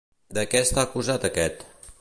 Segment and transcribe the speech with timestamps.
[0.37, 1.67] De què està acusat aquest?